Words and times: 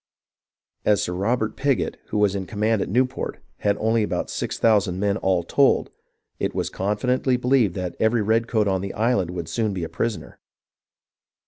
As 0.83 1.03
Sir 1.03 1.13
Robert 1.13 1.55
Pigot, 1.55 1.97
who 2.07 2.17
was 2.17 2.33
in 2.33 2.47
command 2.47 2.81
at 2.81 2.89
Newport, 2.89 3.37
had 3.57 3.77
only 3.77 4.01
about 4.01 4.31
six 4.31 4.57
thousand 4.57 4.99
men 4.99 5.15
all 5.17 5.43
told, 5.43 5.91
it 6.39 6.55
was 6.55 6.71
confidently 6.71 7.37
believed 7.37 7.77
every 7.77 8.23
redcoat 8.23 8.67
on 8.67 8.81
the 8.81 8.95
island 8.95 9.29
would 9.29 9.47
soon 9.47 9.75
be 9.75 9.83
a 9.83 9.89
pris 9.89 10.17
oner. 10.17 10.39